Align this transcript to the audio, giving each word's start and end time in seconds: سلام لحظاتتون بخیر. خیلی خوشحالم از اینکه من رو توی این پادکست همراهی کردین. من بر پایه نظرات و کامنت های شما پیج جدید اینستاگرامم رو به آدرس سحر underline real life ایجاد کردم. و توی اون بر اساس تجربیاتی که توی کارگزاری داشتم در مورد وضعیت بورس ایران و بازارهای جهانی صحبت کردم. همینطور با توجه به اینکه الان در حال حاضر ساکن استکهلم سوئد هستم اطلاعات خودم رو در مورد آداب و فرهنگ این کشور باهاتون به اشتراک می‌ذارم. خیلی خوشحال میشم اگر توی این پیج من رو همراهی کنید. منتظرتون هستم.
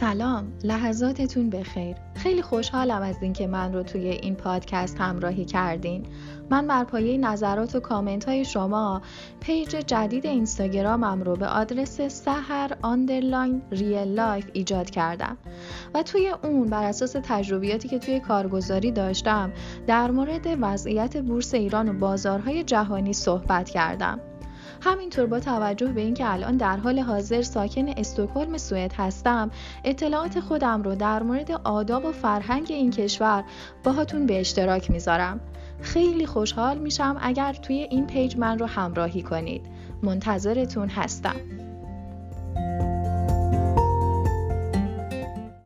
سلام 0.00 0.52
لحظاتتون 0.64 1.50
بخیر. 1.50 1.96
خیلی 2.14 2.42
خوشحالم 2.42 3.02
از 3.02 3.16
اینکه 3.22 3.46
من 3.46 3.72
رو 3.72 3.82
توی 3.82 4.08
این 4.08 4.34
پادکست 4.34 5.00
همراهی 5.00 5.44
کردین. 5.44 6.06
من 6.50 6.66
بر 6.66 6.84
پایه 6.84 7.18
نظرات 7.18 7.74
و 7.74 7.80
کامنت 7.80 8.28
های 8.28 8.44
شما 8.44 9.02
پیج 9.40 9.68
جدید 9.68 10.26
اینستاگرامم 10.26 11.22
رو 11.22 11.36
به 11.36 11.46
آدرس 11.46 12.00
سحر 12.00 12.76
underline 12.82 13.62
real 13.70 14.14
life 14.14 14.46
ایجاد 14.52 14.90
کردم. 14.90 15.36
و 15.94 16.02
توی 16.02 16.28
اون 16.42 16.66
بر 16.66 16.84
اساس 16.84 17.16
تجربیاتی 17.22 17.88
که 17.88 17.98
توی 17.98 18.20
کارگزاری 18.20 18.92
داشتم 18.92 19.52
در 19.86 20.10
مورد 20.10 20.46
وضعیت 20.60 21.16
بورس 21.16 21.54
ایران 21.54 21.88
و 21.88 21.92
بازارهای 21.92 22.64
جهانی 22.64 23.12
صحبت 23.12 23.70
کردم. 23.70 24.20
همینطور 24.80 25.26
با 25.26 25.40
توجه 25.40 25.86
به 25.86 26.00
اینکه 26.00 26.32
الان 26.32 26.56
در 26.56 26.76
حال 26.76 26.98
حاضر 26.98 27.42
ساکن 27.42 27.88
استکهلم 27.88 28.58
سوئد 28.58 28.92
هستم 28.92 29.50
اطلاعات 29.84 30.40
خودم 30.40 30.82
رو 30.82 30.94
در 30.94 31.22
مورد 31.22 31.50
آداب 31.64 32.04
و 32.04 32.12
فرهنگ 32.12 32.66
این 32.70 32.90
کشور 32.90 33.44
باهاتون 33.84 34.26
به 34.26 34.40
اشتراک 34.40 34.90
می‌ذارم. 34.90 35.40
خیلی 35.80 36.26
خوشحال 36.26 36.78
میشم 36.78 37.16
اگر 37.20 37.52
توی 37.52 37.76
این 37.76 38.06
پیج 38.06 38.36
من 38.36 38.58
رو 38.58 38.66
همراهی 38.66 39.22
کنید. 39.22 39.66
منتظرتون 40.02 40.88
هستم. 40.88 41.67